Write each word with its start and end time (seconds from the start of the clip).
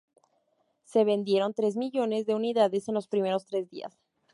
Se 0.83 1.03
vendieron 1.03 1.53
tres 1.53 1.75
millones 1.77 2.25
de 2.25 2.33
unidades 2.33 2.87
en 2.87 2.95
los 2.95 3.07
primeros 3.07 3.45
tres 3.45 3.69
días. 3.69 3.99